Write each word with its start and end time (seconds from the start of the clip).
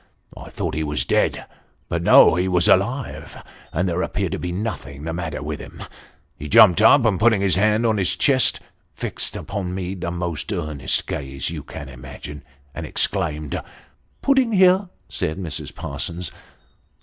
I 0.35 0.49
thought 0.49 0.73
he 0.73 0.83
was 0.83 1.05
dead; 1.05 1.45
but 1.87 2.01
no, 2.01 2.33
he 2.33 2.47
was 2.47 2.67
alive, 2.67 3.39
and 3.71 3.87
there 3.87 4.01
appeared 4.01 4.31
to 4.31 4.39
be 4.39 4.51
nothing 4.51 5.03
the 5.03 5.13
matter 5.13 5.43
with 5.43 5.59
him. 5.59 5.83
He 6.39 6.49
jumped 6.49 6.81
up, 6.81 7.05
and 7.05 7.19
putting 7.19 7.41
his 7.41 7.53
hand 7.53 7.83
to 7.83 7.93
his 7.93 8.15
chest, 8.15 8.57
and 8.61 8.65
fixing 8.95 9.39
upon 9.39 9.75
me 9.75 9.93
the 9.93 10.09
most 10.09 10.51
earnest 10.51 11.05
gaze 11.05 11.51
you 11.51 11.61
can 11.61 11.87
imagine, 11.87 12.41
exclaimed" 12.73 13.61
Pudding 14.23 14.53
here," 14.53 14.89
said 15.07 15.37
Mrs. 15.37 15.75
Parsons. 15.75 16.31